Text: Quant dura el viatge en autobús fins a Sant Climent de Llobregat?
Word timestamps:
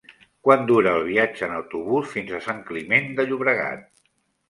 Quant 0.47 0.63
dura 0.71 0.93
el 1.01 1.05
viatge 1.09 1.45
en 1.49 1.53
autobús 1.59 2.09
fins 2.17 2.35
a 2.35 2.43
Sant 2.49 2.67
Climent 2.73 3.17
de 3.21 3.31
Llobregat? 3.31 3.91